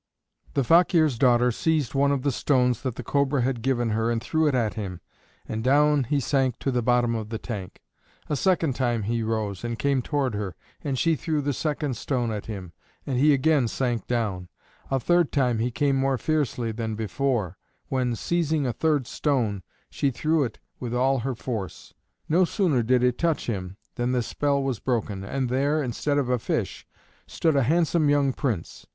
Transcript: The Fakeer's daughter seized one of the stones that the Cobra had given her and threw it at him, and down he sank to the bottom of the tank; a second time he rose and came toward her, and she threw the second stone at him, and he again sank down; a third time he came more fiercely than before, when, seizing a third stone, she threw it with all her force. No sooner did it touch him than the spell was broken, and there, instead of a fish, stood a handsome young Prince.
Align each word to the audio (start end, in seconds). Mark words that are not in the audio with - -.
The 0.55 0.63
Fakeer's 0.63 1.19
daughter 1.19 1.51
seized 1.51 1.93
one 1.93 2.11
of 2.11 2.23
the 2.23 2.31
stones 2.31 2.81
that 2.81 2.95
the 2.95 3.03
Cobra 3.03 3.43
had 3.43 3.61
given 3.61 3.91
her 3.91 4.09
and 4.09 4.19
threw 4.19 4.47
it 4.47 4.55
at 4.55 4.73
him, 4.73 4.99
and 5.47 5.63
down 5.63 6.05
he 6.05 6.19
sank 6.19 6.57
to 6.57 6.71
the 6.71 6.81
bottom 6.81 7.13
of 7.13 7.29
the 7.29 7.37
tank; 7.37 7.83
a 8.27 8.35
second 8.35 8.75
time 8.75 9.03
he 9.03 9.21
rose 9.21 9.63
and 9.63 9.77
came 9.77 10.01
toward 10.01 10.33
her, 10.33 10.55
and 10.83 10.97
she 10.97 11.15
threw 11.15 11.39
the 11.39 11.53
second 11.53 11.95
stone 11.97 12.31
at 12.31 12.47
him, 12.47 12.73
and 13.05 13.19
he 13.19 13.31
again 13.31 13.67
sank 13.67 14.07
down; 14.07 14.49
a 14.89 14.99
third 14.99 15.31
time 15.31 15.59
he 15.59 15.69
came 15.69 15.97
more 15.97 16.17
fiercely 16.17 16.71
than 16.71 16.95
before, 16.95 17.59
when, 17.89 18.15
seizing 18.15 18.65
a 18.65 18.73
third 18.73 19.05
stone, 19.05 19.61
she 19.91 20.09
threw 20.09 20.43
it 20.43 20.57
with 20.79 20.95
all 20.95 21.19
her 21.19 21.35
force. 21.35 21.93
No 22.27 22.43
sooner 22.43 22.81
did 22.81 23.03
it 23.03 23.19
touch 23.19 23.45
him 23.45 23.77
than 23.93 24.13
the 24.13 24.23
spell 24.23 24.63
was 24.63 24.79
broken, 24.79 25.23
and 25.23 25.47
there, 25.47 25.83
instead 25.83 26.17
of 26.17 26.27
a 26.27 26.39
fish, 26.39 26.87
stood 27.27 27.55
a 27.55 27.61
handsome 27.61 28.09
young 28.09 28.33
Prince. 28.33 28.87